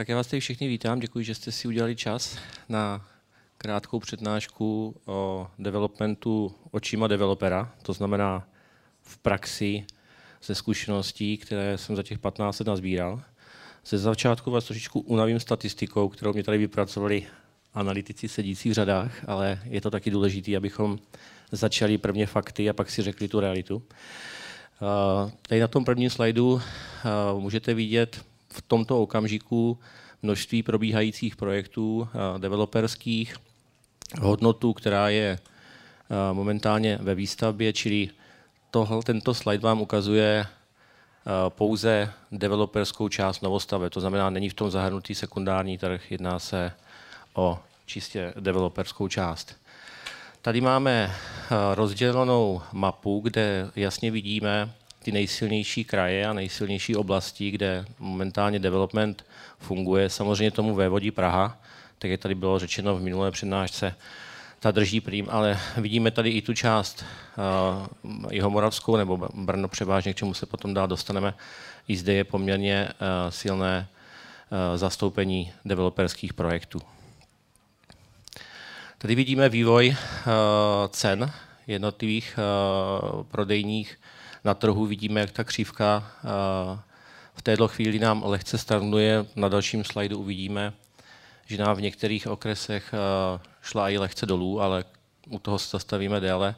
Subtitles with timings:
[0.00, 3.06] Tak já vás tady všechny vítám, děkuji, že jste si udělali čas na
[3.58, 8.48] krátkou přednášku o developmentu očima developera, to znamená
[9.02, 9.86] v praxi
[10.42, 13.22] ze zkušeností, které jsem za těch 15 let nazbíral.
[13.86, 17.26] Ze začátku vás trošičku unavím statistikou, kterou mě tady vypracovali
[17.74, 20.98] analytici sedící v řadách, ale je to taky důležité, abychom
[21.52, 23.82] začali prvně fakty a pak si řekli tu realitu.
[25.42, 26.62] Tady na tom prvním slajdu
[27.38, 29.78] můžete vidět v tomto okamžiku
[30.22, 33.36] množství probíhajících projektů developerských,
[34.20, 35.38] hodnotu, která je
[36.32, 38.08] momentálně ve výstavbě, čili
[38.70, 40.46] tohle, tento slide vám ukazuje
[41.48, 43.90] pouze developerskou část novostave.
[43.90, 46.72] To znamená, není v tom zahrnutý sekundární trh, jedná se
[47.34, 49.56] o čistě developerskou část.
[50.42, 51.14] Tady máme
[51.74, 59.26] rozdělenou mapu, kde jasně vidíme ty nejsilnější kraje a nejsilnější oblasti, kde momentálně development
[59.58, 60.10] funguje.
[60.10, 61.58] Samozřejmě tomu vévodí Praha,
[61.98, 63.94] tak jak tady bylo řečeno v minulé přednášce,
[64.60, 67.04] ta drží prým, ale vidíme tady i tu část
[68.14, 71.34] uh, Jihomoravskou nebo Brno převážně, k čemu se potom dál dostaneme.
[71.88, 73.88] I zde je poměrně uh, silné
[74.50, 76.80] uh, zastoupení developerských projektů.
[78.98, 79.94] Tady vidíme vývoj uh,
[80.88, 81.32] cen
[81.70, 84.00] jednotlivých uh, prodejních
[84.44, 84.86] na trhu.
[84.86, 86.78] Vidíme, jak ta křívka uh,
[87.34, 89.26] v této chvíli nám lehce stagnuje.
[89.36, 90.72] Na dalším slajdu uvidíme,
[91.46, 94.84] že nám v některých okresech uh, šla i lehce dolů, ale
[95.28, 96.54] u toho se zastavíme déle,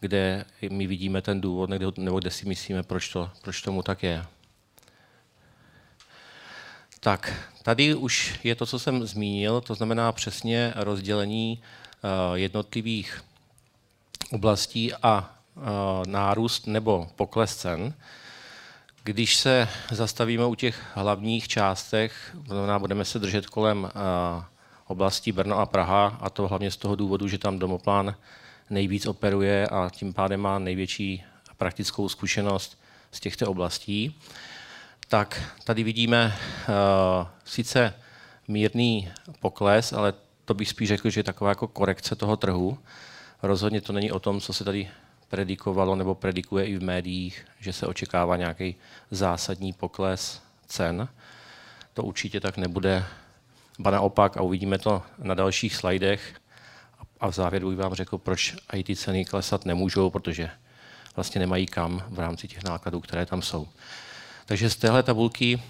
[0.00, 4.24] kde my vidíme ten důvod, nebo kde si myslíme, proč, to, proč tomu tak je.
[7.00, 11.62] Tak, tady už je to, co jsem zmínil, to znamená přesně rozdělení
[12.34, 13.22] jednotlivých
[14.32, 15.34] oblastí a
[16.06, 17.94] nárůst nebo pokles cen.
[19.04, 23.90] Když se zastavíme u těch hlavních částech, znamená, budeme se držet kolem
[24.86, 28.14] oblastí Brno a Praha, a to hlavně z toho důvodu, že tam domoplán
[28.70, 31.24] nejvíc operuje a tím pádem má největší
[31.56, 32.78] praktickou zkušenost
[33.12, 34.20] z těchto oblastí,
[35.08, 37.94] tak tady vidíme uh, sice
[38.48, 39.10] mírný
[39.40, 42.78] pokles, ale to bych spíš řekl, že je taková jako korekce toho trhu.
[43.42, 44.88] Rozhodně to není o tom, co se tady
[45.28, 48.74] predikovalo nebo predikuje i v médiích, že se očekává nějaký
[49.10, 51.08] zásadní pokles cen.
[51.94, 53.04] To určitě tak nebude,
[53.78, 56.34] ba naopak, a uvidíme to na dalších slajdech.
[57.20, 60.50] A v závěru bych vám řekl, proč i ty ceny klesat nemůžou, protože
[61.16, 63.68] vlastně nemají kam v rámci těch nákladů, které tam jsou.
[64.46, 65.62] Takže z téhle tabulky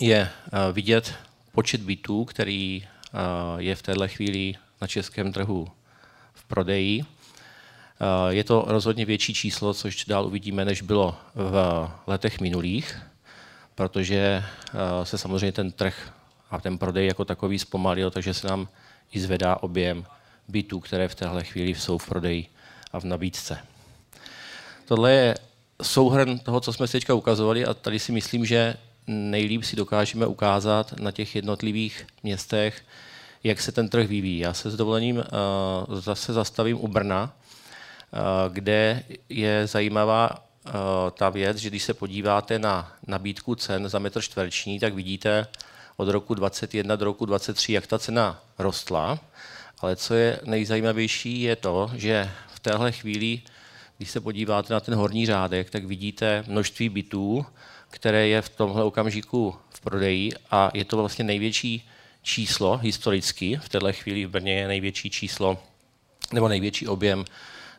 [0.00, 1.14] je eh, vidět
[1.52, 3.18] počet bytů, který eh,
[3.56, 5.68] je v této chvíli na českém trhu
[6.38, 7.02] v prodeji.
[7.02, 12.98] Eh, je to rozhodně větší číslo, což dál uvidíme, než bylo v letech minulých,
[13.74, 16.12] protože eh, se samozřejmě ten trh
[16.50, 18.68] a ten prodej jako takový zpomalil, takže se nám
[19.12, 20.04] i zvedá objem
[20.48, 22.46] bytů, které v téhle chvíli jsou v prodeji
[22.92, 23.58] a v nabídce.
[24.84, 25.34] Tohle je
[25.82, 28.76] souhrn toho, co jsme si teďka ukazovali a tady si myslím, že
[29.06, 32.82] nejlíp si dokážeme ukázat na těch jednotlivých městech,
[33.44, 34.38] jak se ten trh vyvíjí.
[34.38, 37.32] Já se s dovolením uh, zase zastavím u Brna,
[38.12, 40.30] Eh, kde je zajímavá
[40.66, 40.70] eh,
[41.10, 45.46] ta věc, že když se podíváte na nabídku cen za metr čtvereční, tak vidíte
[45.96, 49.18] od roku 2021 do roku 2023, jak ta cena rostla.
[49.80, 53.42] Ale co je nejzajímavější, je to, že v téhle chvíli,
[53.98, 57.46] když se podíváte na ten horní řádek, tak vidíte množství bytů,
[57.90, 61.88] které je v tomhle okamžiku v prodeji a je to vlastně největší
[62.28, 63.60] číslo historicky.
[63.62, 65.58] V téhle chvíli v Brně je největší číslo
[66.32, 67.24] nebo největší objem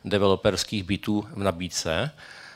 [0.06, 2.12] developerských bytů v nabídce,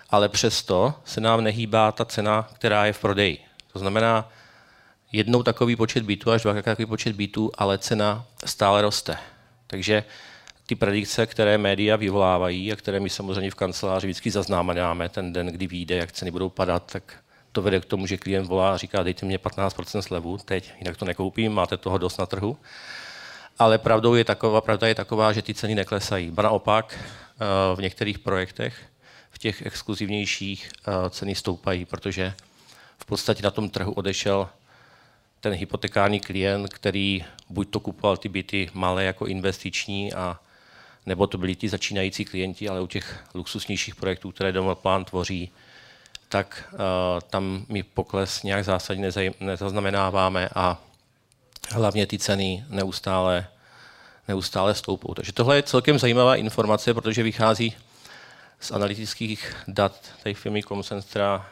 [0.10, 3.38] ale přesto se nám nehýbá ta cena, která je v prodeji.
[3.74, 4.30] To znamená,
[5.12, 9.18] jednou takový počet bytů až dvakrát takový počet bytů, ale cena stále roste.
[9.68, 10.04] Takže
[10.66, 15.48] ty predikce, které média vyvolávají a které my samozřejmě v kanceláři vždycky zaznamenáme ten den,
[15.48, 18.78] kdy vyjde, jak ceny budou padat, tak to vede k tomu, že klient volá a
[18.78, 22.58] říká, dejte mě 15% slevu, teď, jinak to nekoupím, máte toho dost na trhu.
[23.60, 26.32] Ale pravdou je taková, pravda je taková, že ty ceny neklesají.
[26.32, 27.00] Ba naopak,
[27.76, 28.80] v některých projektech,
[29.32, 32.34] v těch exkluzivnějších eh, ceny stoupají, protože
[32.98, 34.50] v podstatě na tom trhu odešel
[35.40, 40.40] ten hypotekární klient, který buď to kupoval ty byty malé jako investiční, a,
[41.06, 45.52] nebo to byli ti začínající klienti, ale u těch luxusnějších projektů, které Domoplán tvoří,
[46.34, 46.80] tak uh,
[47.30, 50.82] tam my pokles nějak zásadně nezaznamenáváme a
[51.70, 53.48] hlavně ty ceny neustále
[54.28, 55.14] neustále stoupou.
[55.14, 57.76] Takže tohle je celkem zajímavá informace, protože vychází
[58.60, 59.94] z analytických dat
[60.24, 61.50] té firmy Comcentra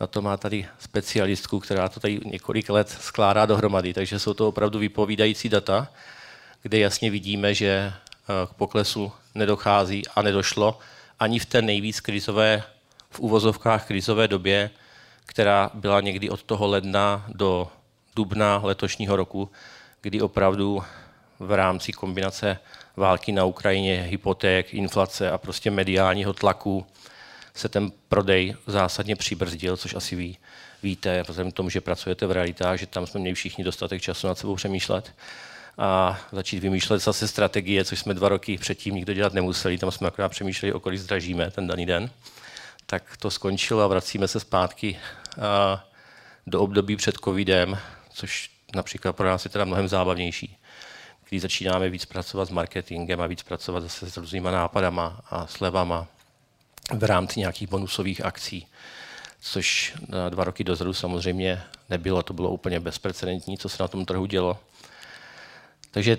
[0.00, 4.48] Na to má tady specialistku, která to tady několik let skládá dohromady, takže jsou to
[4.48, 5.88] opravdu vypovídající data,
[6.62, 10.78] kde jasně vidíme, že eh, k poklesu nedochází a nedošlo
[11.18, 12.62] ani v té nejvíc krizové,
[13.12, 14.70] v uvozovkách krizové době,
[15.26, 17.68] která byla někdy od toho ledna do
[18.16, 19.50] dubna letošního roku,
[20.00, 20.82] kdy opravdu
[21.38, 22.58] v rámci kombinace
[22.96, 26.86] války na Ukrajině, hypoték, inflace a prostě mediálního tlaku
[27.54, 30.38] se ten prodej zásadně přibrzdil, což asi ví,
[30.82, 34.26] víte, vzhledem k tomu, že pracujete v realitách, že tam jsme měli všichni dostatek času
[34.26, 35.14] nad sebou přemýšlet
[35.78, 40.08] a začít vymýšlet zase strategie, což jsme dva roky předtím nikdo dělat nemuseli, tam jsme
[40.08, 42.10] akorát přemýšleli, o kolik zdražíme ten daný den.
[42.92, 44.98] Tak to skončilo a vracíme se zpátky
[46.46, 47.78] do období před covidem,
[48.10, 50.56] což například pro nás je teda mnohem zábavnější,
[51.28, 56.06] když začínáme víc pracovat s marketingem a víc pracovat zase s různýma nápadama a slevama
[56.94, 58.66] v rámci nějakých bonusových akcí,
[59.40, 59.94] což
[60.28, 64.58] dva roky dozadu samozřejmě nebylo, to bylo úplně bezprecedentní, co se na tom trhu dělo.
[65.90, 66.18] Takže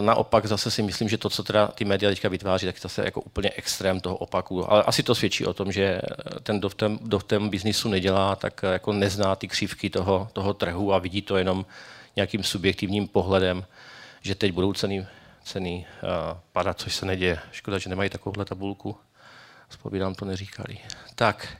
[0.00, 3.20] naopak zase si myslím, že to, co teda ty média teďka vytváří, tak zase jako
[3.20, 4.72] úplně extrém toho opaku.
[4.72, 6.00] Ale asi to svědčí o tom, že
[6.42, 10.28] ten, kdo v tom, kdo v tom biznisu nedělá, tak jako nezná ty křivky toho,
[10.32, 11.66] toho trhu a vidí to jenom
[12.16, 13.64] nějakým subjektivním pohledem,
[14.22, 15.06] že teď budou ceny,
[15.44, 16.08] ceny uh,
[16.52, 17.38] padat, což se neděje.
[17.52, 18.96] Škoda, že nemají takovouhle tabulku.
[19.70, 20.78] Spovídám, to neříkali.
[21.14, 21.56] Tak,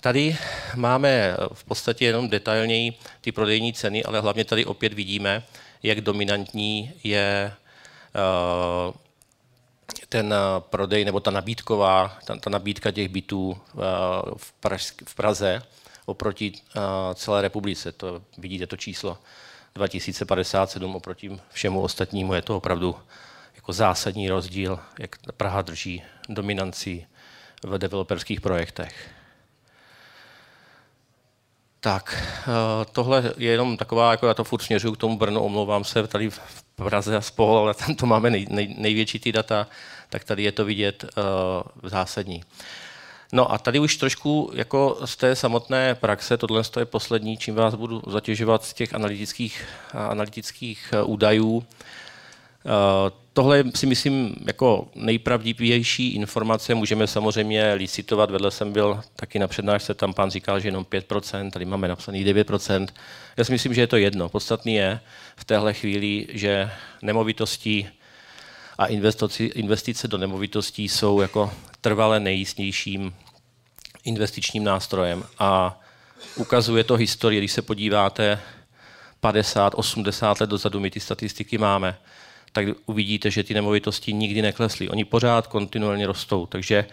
[0.00, 0.36] tady
[0.74, 5.42] máme v podstatě jenom detailněji ty prodejní ceny, ale hlavně tady opět vidíme,
[5.82, 7.52] jak dominantní je
[8.88, 8.94] uh,
[10.08, 13.82] ten prodej nebo ta nabídková, ta, ta nabídka těch bytů uh,
[14.36, 15.62] v, Praž, v Praze
[16.06, 16.52] oproti
[17.14, 17.92] celé republice.
[17.92, 19.18] To vidíte to číslo
[19.74, 22.34] 2057 oproti všemu ostatnímu.
[22.34, 22.96] Je to opravdu
[23.56, 27.06] jako zásadní rozdíl, jak Praha drží dominanci
[27.62, 29.10] v developerských projektech.
[31.80, 35.84] Tak, eh, tohle je jenom taková, jako já to furt směřuju k tomu Brnu, omlouvám
[35.84, 36.40] se, tady v
[36.76, 39.66] Praze a spol, ale tam to máme nej, nej, největší ty data,
[40.08, 42.42] tak tady je to vidět uh, zásadní.
[43.32, 47.74] No a tady už trošku jako z té samotné praxe, tohle je poslední, čím vás
[47.74, 51.64] budu zatěžovat z těch analytických, analytických eh, údajů.
[51.64, 51.74] Eh,
[53.32, 56.74] tohle si myslím jako nejpravdivější informace.
[56.74, 58.30] Můžeme samozřejmě licitovat.
[58.30, 62.24] Vedle jsem byl taky na přednášce, tam pán říkal, že jenom 5%, tady máme napsaný
[62.24, 62.86] 9%.
[63.36, 64.28] Já si myslím, že je to jedno.
[64.28, 65.00] Podstatný je
[65.36, 66.70] v téhle chvíli, že
[67.02, 67.88] nemovitosti
[68.78, 68.86] a
[69.54, 73.14] investice do nemovitostí jsou jako trvale nejistnějším
[74.04, 75.24] investičním nástrojem.
[75.38, 75.80] A
[76.36, 78.40] ukazuje to historii, když se podíváte
[79.20, 81.98] 50, 80 let dozadu, my ty statistiky máme,
[82.52, 84.88] tak uvidíte, že ty nemovitosti nikdy neklesly.
[84.88, 86.46] Oni pořád kontinuálně rostou.
[86.46, 86.86] Takže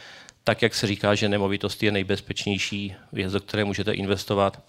[0.44, 4.62] tak, jak se říká, že nemovitosti je nejbezpečnější věc, do které můžete investovat,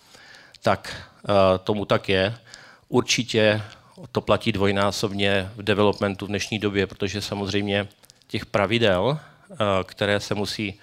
[0.63, 2.35] tak uh, tomu tak je.
[2.89, 3.63] Určitě
[4.13, 7.89] to platí dvojnásobně v developmentu v dnešní době, protože samozřejmě
[8.27, 9.03] těch pravidel,
[9.51, 10.75] uh, které se musí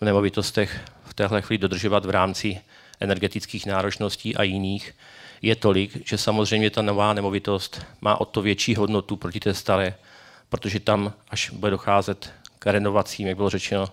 [0.00, 2.60] v nemovitostech v téhle chvíli dodržovat v rámci
[3.00, 4.94] energetických náročností a jiných,
[5.42, 9.94] je tolik, že samozřejmě ta nová nemovitost má o to větší hodnotu proti té staré,
[10.48, 13.88] protože tam, až bude docházet k renovacím, jak bylo řečeno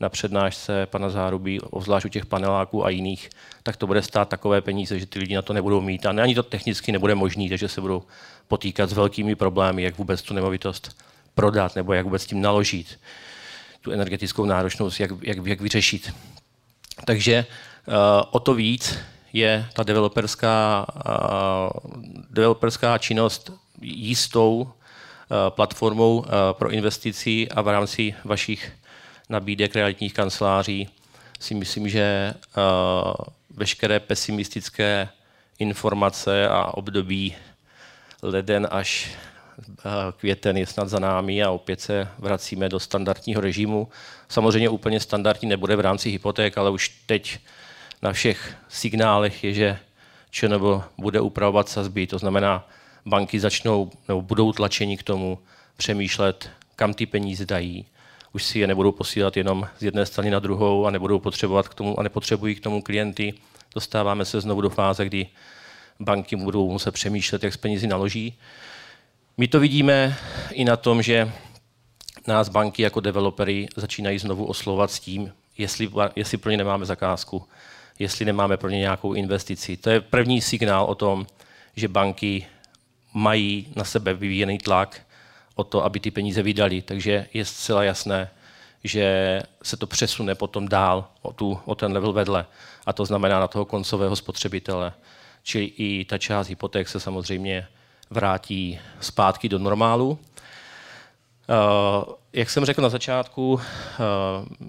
[0.00, 3.30] na přednášce pana Zárubí, obzvlášť u těch paneláků a jiných,
[3.62, 6.06] tak to bude stát takové peníze, že ty lidi na to nebudou mít.
[6.06, 8.02] A ani to technicky nebude možné, takže se budou
[8.48, 11.02] potýkat s velkými problémy, jak vůbec tu nemovitost
[11.34, 13.00] prodat nebo jak vůbec s tím naložit,
[13.80, 16.12] tu energetickou náročnost, jak, jak, jak vyřešit.
[17.04, 17.46] Takže
[17.88, 17.94] uh,
[18.30, 18.98] o to víc
[19.32, 20.86] je ta developerská,
[22.30, 24.70] developerská činnost jistou
[25.48, 28.72] platformou pro investici a v rámci vašich
[29.28, 30.88] nabídek realitních kanceláří
[31.40, 32.34] si myslím, že
[33.50, 35.08] veškeré pesimistické
[35.58, 37.34] informace a období
[38.22, 39.10] leden až
[40.16, 43.88] květen je snad za námi a opět se vracíme do standardního režimu.
[44.28, 47.38] Samozřejmě úplně standardní nebude v rámci hypoték, ale už teď
[48.02, 49.78] na všech signálech je, že
[50.30, 50.62] ČNB
[50.98, 52.68] bude upravovat sazby, to znamená,
[53.06, 55.38] banky začnou nebo budou tlačeni k tomu
[55.76, 57.86] přemýšlet, kam ty peníze dají.
[58.32, 61.74] Už si je nebudou posílat jenom z jedné strany na druhou a nebudou potřebovat k
[61.74, 63.34] tomu a nepotřebují k tomu klienty.
[63.74, 65.26] Dostáváme se znovu do fáze, kdy
[66.00, 68.38] banky budou muset přemýšlet, jak s penězi naloží.
[69.36, 70.16] My to vidíme
[70.52, 71.32] i na tom, že
[72.26, 77.48] nás banky jako developery začínají znovu oslovat s tím, jestli, jestli pro ně nemáme zakázku,
[77.98, 79.76] jestli nemáme pro ně nějakou investici.
[79.76, 81.26] To je první signál o tom,
[81.76, 82.46] že banky
[83.14, 85.00] mají na sebe vyvíjený tlak
[85.54, 86.82] o to, aby ty peníze vydali.
[86.82, 88.30] Takže je zcela jasné,
[88.84, 92.46] že se to přesune potom dál o, tu, o ten level vedle.
[92.86, 94.92] A to znamená na toho koncového spotřebitele.
[95.42, 97.66] Čili i ta část hypoték se samozřejmě
[98.10, 100.10] vrátí zpátky do normálu.
[100.10, 100.18] Uh,
[102.32, 103.60] jak jsem řekl na začátku, uh,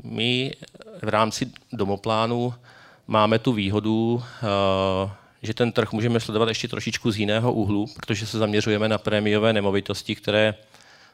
[0.03, 0.53] my
[1.01, 2.53] v rámci domoplánu
[3.09, 5.11] máme tu výhodu, uh,
[5.41, 9.53] že ten trh můžeme sledovat ještě trošičku z jiného úhlu, protože se zaměřujeme na prémiové
[9.53, 10.55] nemovitosti, které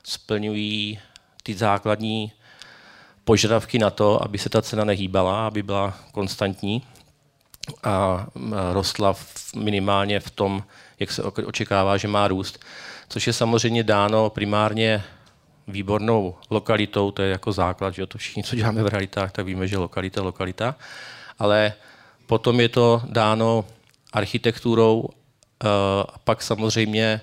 [0.04, 1.00] splňují
[1.44, 2.32] ty základní
[3.24, 6.82] požadavky na to, aby se ta cena nehýbala, aby byla konstantní
[7.84, 8.28] a
[8.72, 9.16] rostla
[9.56, 10.64] minimálně v tom,
[11.00, 12.60] jak se očekává, že má růst.
[13.10, 15.04] Což je samozřejmě dáno primárně
[15.68, 19.68] výbornou lokalitou, to je jako základ, že to všichni, co děláme v realitách, tak víme,
[19.68, 20.76] že lokalita lokalita,
[21.40, 21.74] ale
[22.26, 23.66] potom je to dáno
[24.14, 25.68] architekturou eh,
[26.14, 27.22] a pak samozřejmě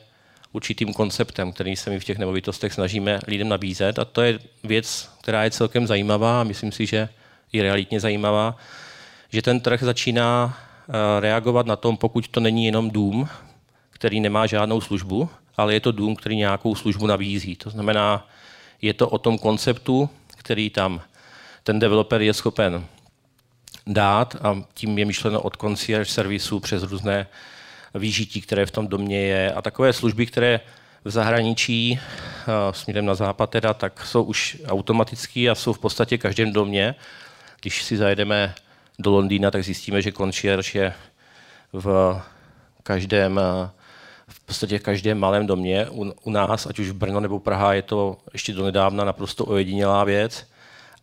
[0.53, 3.99] určitým konceptem, který se my v těch nemovitostech snažíme lidem nabízet.
[3.99, 7.09] A to je věc, která je celkem zajímavá a myslím si, že
[7.53, 8.57] je realitně zajímavá,
[9.29, 13.29] že ten trh začíná eh, reagovat na tom, pokud to není jenom dům,
[13.91, 17.57] který nemá žádnou službu, ale je to dům, který nějakou službu nabízí.
[17.57, 18.29] To znamená,
[18.83, 21.01] je to o tom konceptu, který tam
[21.63, 22.85] ten developer je schopen
[23.87, 27.27] dát a tím je myšleno od concierge servisu přes různé
[27.95, 30.61] výžití, které v tom domě je a takové služby, které
[31.05, 32.01] v zahraničí
[32.71, 36.95] směrem na západ teda, tak jsou už automatické a jsou v podstatě každém domě.
[37.61, 38.55] Když si zajedeme
[38.99, 40.95] do Londýna, tak zjistíme, že concierge je
[41.73, 42.21] v
[42.83, 43.41] každém
[44.29, 47.75] v podstatě v každém malém domě u, u nás, ať už v Brno nebo Praha,
[47.75, 50.47] je to ještě donedávna naprosto ojedinělá věc.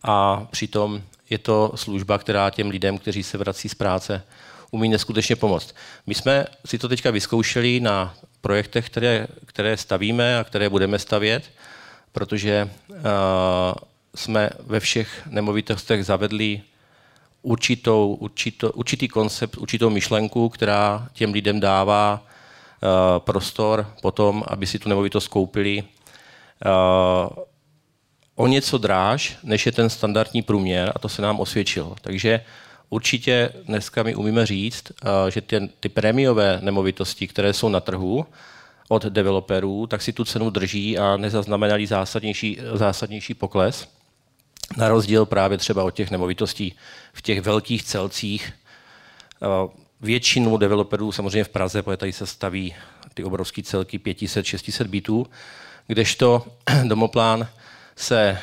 [0.04, 4.24] A přitom je to služba, která těm lidem, kteří se vrací z práce,
[4.72, 5.76] umí neskutečně pomoct.
[6.08, 11.52] My jsme si to teďka vyzkoušeli na projektech, které, které stavíme a které budeme stavět,
[12.12, 12.98] protože uh,
[14.16, 16.62] jsme ve všech nemovitostech zavedli
[17.42, 24.80] určitou, určito, určitý koncept, určitou myšlenku, která těm lidem dává uh, prostor potom, aby si
[24.80, 27.44] tu nemovitost koupili uh,
[28.40, 31.96] o něco dráž, než je ten standardní průměr a to se nám osvědčilo.
[32.02, 32.42] Takže
[32.90, 38.26] určitě dneska my umíme říct, uh, že ty, ty prémiové nemovitosti, které jsou na trhu
[38.88, 43.88] od developerů, tak si tu cenu drží a nezaznamenali zásadnější, zásadnější pokles.
[44.78, 46.76] Na rozdíl právě třeba od těch nemovitostí
[47.14, 48.54] v těch velkých celcích.
[50.02, 52.76] Většinu developerů samozřejmě v Praze, protože tady se staví
[53.14, 55.28] ty obrovské celky 500-600 bytů,
[55.88, 56.46] kdežto
[56.84, 57.48] domoplán
[58.00, 58.38] se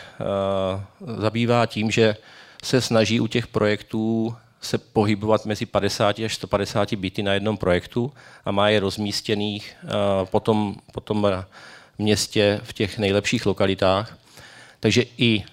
[1.06, 2.16] uh, zabývá tím, že
[2.64, 8.12] se snaží u těch projektů se pohybovat mezi 50 až 150 byty na jednom projektu
[8.44, 9.90] a má je rozmístěných uh,
[10.26, 11.44] potom, potom
[11.98, 14.18] městě v těch nejlepších lokalitách.
[14.80, 15.44] Takže i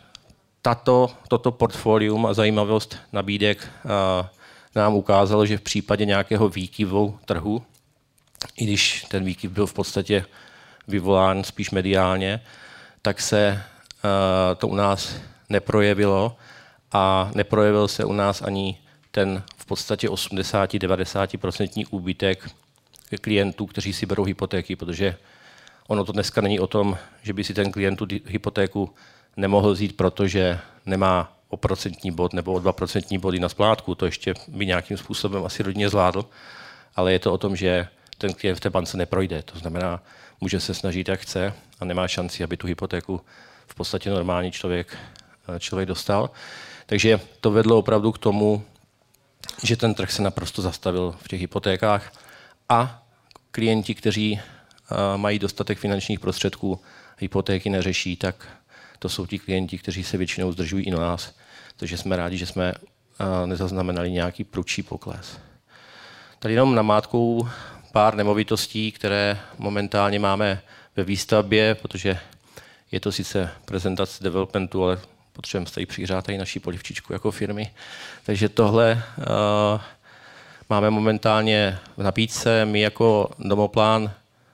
[0.61, 4.29] tato, toto portfolium a zajímavost nabídek a,
[4.75, 7.63] nám ukázalo, že v případě nějakého výkyvu trhu,
[8.57, 10.25] i když ten výkyv byl v podstatě
[10.87, 12.41] vyvolán spíš mediálně,
[13.01, 13.63] tak se
[14.57, 15.15] to u nás
[15.49, 16.37] neprojevilo
[16.91, 18.77] a neprojevil se u nás ani
[19.11, 22.49] ten v podstatě 80-90% úbytek
[23.21, 25.17] klientů, kteří si berou hypotéky, protože
[25.87, 28.93] ono to dneska není o tom, že by si ten klient tu hypotéku
[29.37, 34.05] nemohl vzít, protože nemá o procentní bod nebo o dva procentní body na splátku, to
[34.05, 36.25] ještě by nějakým způsobem asi rodně zvládl,
[36.95, 39.43] ale je to o tom, že ten klient v té bance neprojde.
[39.43, 40.03] To znamená,
[40.41, 43.21] může se snažit, jak chce a nemá šanci, aby tu hypotéku
[43.73, 44.97] v podstatě normální člověk,
[45.55, 46.29] eh, člověk dostal.
[46.85, 48.63] Takže to vedlo opravdu k tomu,
[49.63, 52.13] že ten trh se naprosto zastavil v těch hypotékách
[52.69, 53.03] a
[53.51, 56.79] klienti, kteří eh, mají dostatek finančních prostředků,
[57.17, 58.47] hypotéky neřeší, tak
[58.99, 61.33] to jsou ti klienti, kteří se většinou zdržují i na nás.
[61.77, 62.73] Takže jsme rádi, že jsme
[63.45, 65.37] nezaznamenali nějaký prudší pokles.
[66.39, 67.47] Tady jenom namátkou
[67.91, 70.61] pár nemovitostí, které momentálně máme
[70.95, 72.19] ve výstavbě, protože
[72.93, 74.99] je to sice prezentace developmentu, ale
[75.33, 77.71] potřebujeme tady přihřát tady naší polivčičku jako firmy.
[78.25, 79.81] Takže tohle uh,
[80.69, 82.65] máme momentálně v nabídce.
[82.65, 84.11] My jako domoplán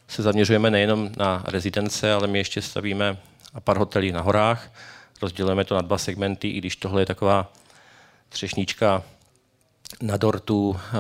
[0.08, 3.18] se zaměřujeme nejenom na rezidence, ale my ještě stavíme
[3.60, 4.72] pár hotelí na horách.
[5.22, 7.52] Rozdělujeme to na dva segmenty, i když tohle je taková
[8.30, 9.04] třešnička
[10.02, 10.98] na dortu, eh,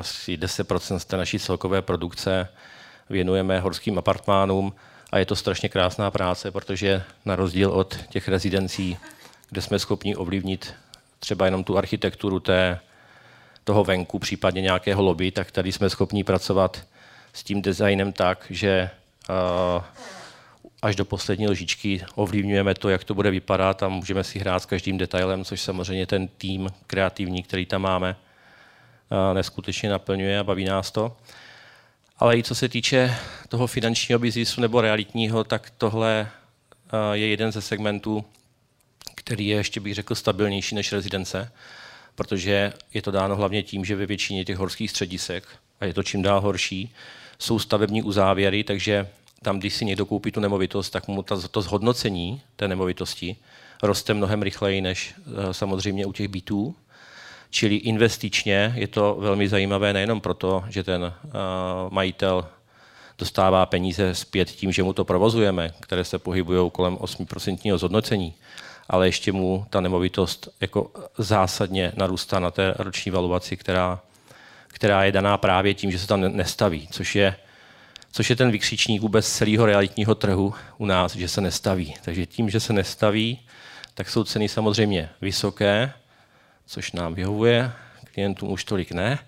[0.00, 2.48] asi 10% z té naší celkové produkce
[3.10, 4.72] věnujeme horským apartmánům
[5.12, 8.98] a je to strašně krásná práce, protože na rozdíl od těch rezidencí,
[9.50, 10.74] kde jsme schopni ovlivnit
[11.18, 12.80] třeba jenom tu architekturu té,
[13.64, 16.86] toho venku, případně nějakého lobby, tak tady jsme schopni pracovat
[17.32, 18.90] s tím designem tak, že
[20.82, 24.66] až do poslední lžičky ovlivňujeme to, jak to bude vypadat a můžeme si hrát s
[24.66, 28.16] každým detailem, což samozřejmě ten tým kreativní, který tam máme,
[29.34, 31.16] neskutečně naplňuje a baví nás to.
[32.18, 33.16] Ale i co se týče
[33.48, 36.30] toho finančního biznisu nebo realitního, tak tohle
[37.12, 38.24] je jeden ze segmentů,
[39.14, 41.52] který je ještě bych řekl stabilnější než rezidence,
[42.14, 45.44] protože je to dáno hlavně tím, že ve většině těch horských středisek,
[45.80, 46.94] a je to čím dál horší,
[47.38, 49.08] jsou stavební uzávěry, takže
[49.42, 53.36] tam, když si někdo koupí tu nemovitost, tak mu to, to zhodnocení té nemovitosti
[53.82, 56.76] roste mnohem rychleji než eh, samozřejmě u těch bytů.
[57.50, 61.30] Čili investičně je to velmi zajímavé nejenom proto, že ten uh,
[61.90, 62.48] majitel
[63.18, 68.34] dostává peníze zpět tím, že mu to provozujeme, které se pohybují kolem 8% zhodnocení,
[68.88, 74.00] ale ještě mu ta nemovitost jako zásadně narůstá na té roční valuaci, která,
[74.66, 77.36] která je daná právě tím, že se tam nestaví, což je,
[78.12, 81.94] což je ten vykřičník vůbec celého realitního trhu u nás, že se nestaví.
[82.04, 83.40] Takže tím, že se nestaví,
[83.94, 85.92] tak jsou ceny samozřejmě vysoké,
[86.68, 87.72] což nám vyhovuje,
[88.14, 89.18] klientům už tolik ne.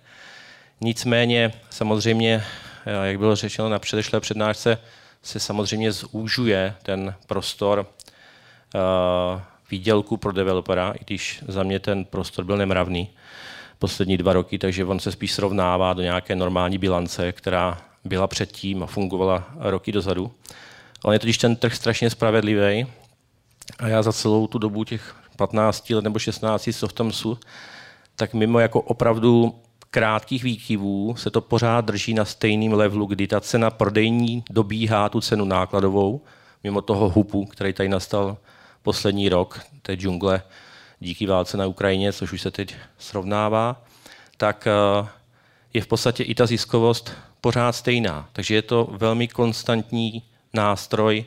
[0.81, 2.45] Nicméně samozřejmě,
[3.03, 4.79] jak bylo řečeno na předešlé přednášce,
[5.23, 7.87] se samozřejmě zúžuje ten prostor
[8.75, 13.09] uh, výdělku pro developera, i když za mě ten prostor byl nemravný
[13.79, 18.83] poslední dva roky, takže on se spíš srovnává do nějaké normální bilance, která byla předtím
[18.83, 20.33] a fungovala roky dozadu.
[21.05, 22.87] On je totiž ten trh strašně spravedlivý
[23.79, 27.39] a já za celou tu dobu těch 15 let nebo 16 Softomsu,
[28.17, 29.55] tak mimo jako opravdu
[29.91, 35.21] krátkých výkyvů se to pořád drží na stejném levelu, kdy ta cena prodejní dobíhá tu
[35.21, 36.21] cenu nákladovou,
[36.65, 38.37] mimo toho hupu, který tady nastal
[38.83, 40.43] poslední rok, té džungle
[41.01, 43.85] díky válce na Ukrajině, což už se teď srovnává,
[44.37, 45.09] tak eh,
[45.75, 48.29] je v podstatě i ta ziskovost pořád stejná.
[48.33, 51.25] Takže je to velmi konstantní nástroj,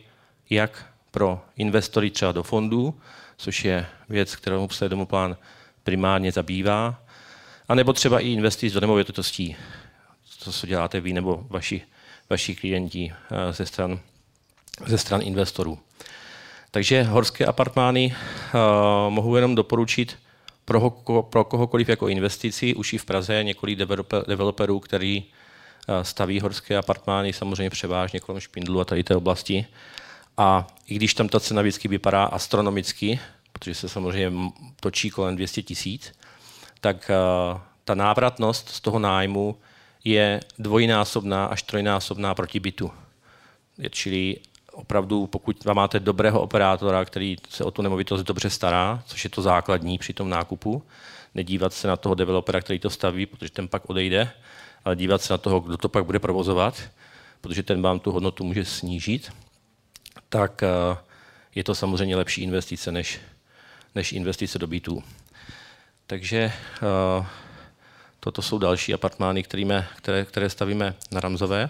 [0.50, 2.94] jak pro investory třeba do fondů,
[3.38, 5.38] což je věc, kterou se domoplán
[5.84, 7.04] primárně zabývá,
[7.68, 9.56] a nebo třeba i investic do nemovitostí,
[10.44, 11.82] to, co děláte vy nebo vaši,
[12.30, 14.00] vaši klienti eh, ze stran,
[14.86, 15.80] ze stran investorů.
[16.74, 20.18] Takže horské apartmány uh, mohu jenom doporučit
[20.66, 20.90] pro,
[21.22, 22.76] pro kohokoliv jako investici.
[22.76, 28.42] Už i v Praze několik developer, developerů, který uh, staví horské apartmány, samozřejmě převážně kolem
[28.42, 29.66] Špindlu a tady té oblasti.
[30.38, 33.20] A i když tam ta cena vždycky vypadá astronomicky,
[33.52, 36.14] protože se samozřejmě točí kolem 200 tisíc,
[36.82, 37.12] tak
[37.54, 39.58] uh, ta návratnost z toho nájmu
[40.04, 42.92] je dvojnásobná až trojnásobná proti bytu.
[43.90, 44.38] Čili
[44.72, 49.30] opravdu, pokud vám máte dobrého operátora, který se o tu nemovitost dobře stará, což je
[49.30, 50.84] to základní při tom nákupu,
[51.36, 54.32] nedívat se na toho developera, který to staví, protože ten pak odejde,
[54.86, 56.82] ale dívat se na toho, kdo to pak bude provozovat,
[57.42, 59.32] protože ten vám tu hodnotu může snížit,
[60.30, 60.98] tak eh,
[61.56, 63.20] je to samozřejmě lepší investice než,
[63.96, 65.04] než investice do bytů.
[66.08, 67.26] Takže eh,
[68.20, 71.70] toto jsou další apartmány, které, které stavíme na Ramzové.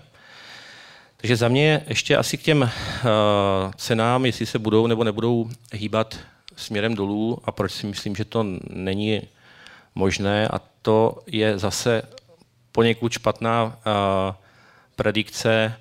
[1.17, 2.69] Takže za mě ještě asi k těm uh,
[3.75, 6.19] cenám, jestli se budou nebo nebudou hýbat
[6.55, 9.21] směrem dolů a proč si myslím, že to není
[9.95, 12.01] možné a to je zase
[12.71, 13.79] poněkud špatná
[14.95, 15.75] predikce,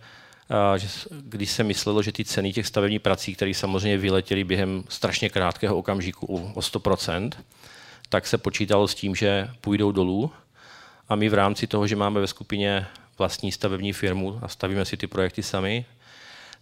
[0.77, 5.31] že, když se myslelo, že ty ceny těch stavebních prací, které samozřejmě vyletěly během strašně
[5.31, 7.31] krátkého okamžiku o 100%,
[8.09, 10.31] tak se počítalo s tím, že půjdou dolů.
[11.09, 12.87] A my v rámci toho, že máme ve skupině
[13.19, 15.85] vlastní stavební firmu a stavíme si ty projekty sami,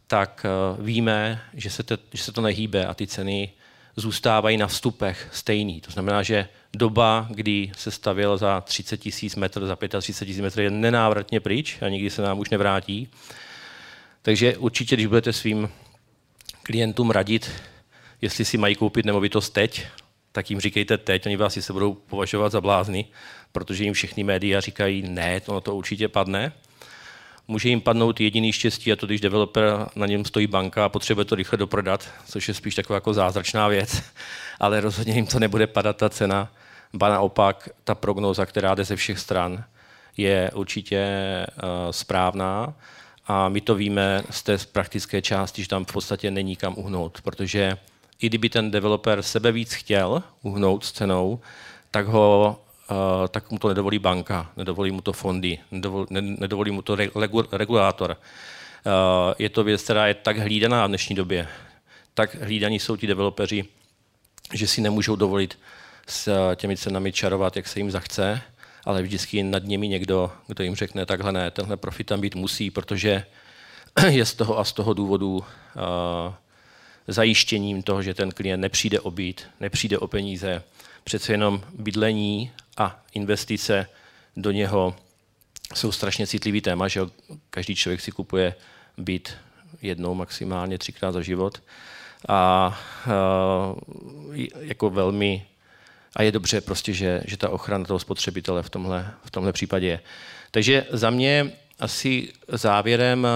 [0.06, 3.52] tak eh, víme, že se, te, že se to nehýbe a ty ceny
[3.96, 5.80] zůstávají na vstupech stejný.
[5.80, 10.62] To znamená, že doba, kdy se stavěl za 30 tisíc metrů, za 35 tisíc metrů,
[10.62, 13.08] je nenávratně pryč a nikdy se nám už nevrátí.
[14.22, 15.68] Takže určitě, když budete svým
[16.62, 17.50] klientům radit,
[18.20, 19.86] jestli si mají koupit nemovitost teď,
[20.32, 23.04] tak jim říkejte teď, oni vás se budou považovat za blázny,
[23.52, 26.52] protože jim všechny média říkají, ne, to, to určitě padne.
[27.48, 29.64] Může jim padnout jediný štěstí, a to když developer
[29.96, 33.68] na něm stojí banka a potřebuje to rychle doprodat, což je spíš taková jako zázračná
[33.68, 34.02] věc,
[34.60, 36.52] ale rozhodně jim to nebude padat ta cena.
[36.94, 39.64] Ba naopak, ta prognóza, která jde ze všech stran,
[40.16, 41.06] je určitě
[41.62, 42.74] uh, správná
[43.30, 47.20] a my to víme z té praktické části, že tam v podstatě není kam uhnout,
[47.20, 47.78] protože
[48.20, 51.40] i kdyby ten developer sebe víc chtěl uhnout s cenou,
[51.90, 56.70] tak ho Uh, tak mu to nedovolí banka, nedovolí mu to fondy, nedovolí, ne, nedovolí
[56.70, 58.10] mu to regu, regulátor.
[58.10, 61.48] Uh, je to věc, která je tak hlídaná v dnešní době.
[62.14, 63.64] Tak hlídaní jsou ti developeři,
[64.54, 65.58] že si nemůžou dovolit
[66.06, 68.42] s těmi cenami čarovat, jak se jim zachce,
[68.84, 72.70] ale vždycky nad nimi někdo, kdo jim řekne, takhle ne, tenhle profit tam být musí,
[72.70, 73.24] protože
[74.08, 75.44] je z toho a z toho důvodu uh,
[77.08, 80.62] zajištěním toho, že ten klient nepřijde o byt, nepřijde o peníze.
[81.04, 83.86] Přece jenom bydlení a investice
[84.36, 84.96] do něho
[85.74, 87.00] jsou strašně citlivý téma, že
[87.50, 88.54] každý člověk si kupuje
[88.98, 89.36] byt
[89.82, 91.62] jednou, maximálně třikrát za život.
[92.28, 95.46] A uh, jako velmi
[96.16, 99.86] a je dobře prostě, že, že ta ochrana toho spotřebitele v tomhle, v tomhle případě
[99.86, 100.00] je.
[100.50, 103.26] Takže za mě asi závěrem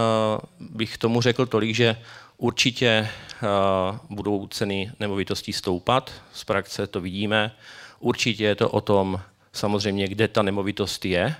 [0.60, 1.96] bych tomu řekl tolik, že
[2.37, 3.08] určitě
[4.10, 7.52] budou ceny nemovitostí stoupat, z praxe to vidíme.
[8.00, 9.20] Určitě je to o tom
[9.52, 11.34] samozřejmě, kde ta nemovitost je.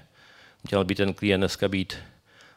[0.70, 1.96] Měl by ten klient dneska být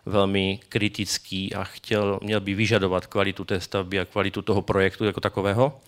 [0.06, 5.22] velmi kritický a chtěl, měl by vyžadovat kvalitu té stavby a kvalitu toho projektu jako
[5.22, 5.82] takového.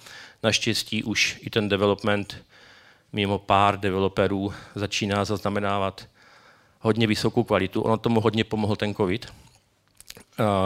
[0.43, 2.37] Naštěstí už i ten development
[3.13, 6.07] mimo pár developerů začíná zaznamenávat
[6.79, 7.81] hodně vysokou kvalitu.
[7.81, 9.33] Ono tomu hodně pomohl ten COVID,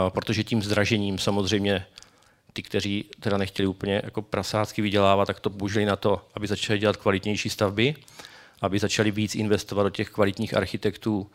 [0.09, 1.85] protože tím zdražením samozřejmě
[2.53, 6.79] ty, kteří teda nechtěli úplně jako prasácky vydělávat, tak to použili na to, aby začali
[6.79, 7.95] dělat kvalitnější stavby,
[8.61, 11.31] aby začali víc investovat do těch kvalitních architektů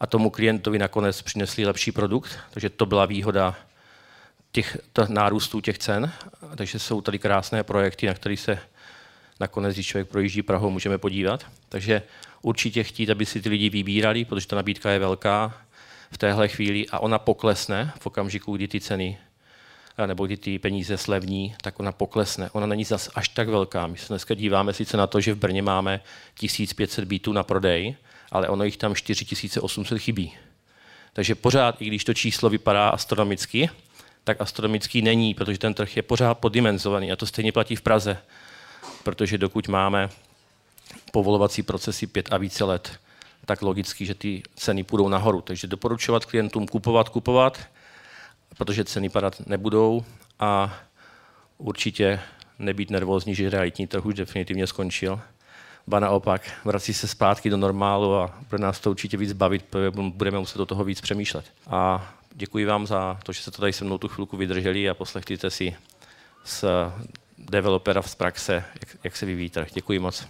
[0.00, 2.38] a tomu klientovi nakonec přinesli lepší produkt.
[2.50, 3.56] Takže to byla výhoda
[4.52, 4.76] těch
[5.08, 6.12] nárůstů těch cen.
[6.56, 8.58] Takže jsou tady krásné projekty, na kterých se
[9.40, 11.46] nakonec, když člověk projíždí Prahou, můžeme podívat.
[11.68, 12.02] Takže
[12.42, 15.54] určitě chtít, aby si ty lidi vybírali, protože ta nabídka je velká
[16.10, 19.18] v téhle chvíli a ona poklesne v okamžiku, kdy ty ceny
[20.06, 22.50] nebo kdy ty peníze slevní, tak ona poklesne.
[22.50, 23.86] Ona není zas až tak velká.
[23.86, 26.00] My se dneska díváme sice na to, že v Brně máme
[26.34, 27.94] 1500 bytů na prodej,
[28.30, 30.32] ale ono jich tam 4800 chybí.
[31.12, 33.70] Takže pořád, i když to číslo vypadá astronomicky,
[34.24, 38.18] tak astronomický není, protože ten trh je pořád poddimenzovaný a to stejně platí v Praze
[39.02, 40.10] protože dokud máme
[41.12, 43.00] povolovací procesy pět a více let,
[43.46, 45.40] tak logicky, že ty ceny půjdou nahoru.
[45.40, 47.58] Takže doporučovat klientům kupovat, kupovat,
[48.58, 50.04] protože ceny padat nebudou
[50.40, 50.74] a
[51.58, 52.20] určitě
[52.58, 55.20] nebýt nervózní, že realitní trh už definitivně skončil.
[55.86, 60.38] Ba naopak, vrací se zpátky do normálu a pro nás to určitě víc bavit, budeme
[60.38, 61.44] muset do toho víc přemýšlet.
[61.66, 64.94] A děkuji vám za to, že jste to tady se mnou tu chvilku vydrželi a
[64.94, 65.76] poslechněte si
[66.44, 66.90] s
[67.50, 69.68] developera z praxe, jak, jak se vyvíjí trh.
[69.72, 70.28] Děkuji moc.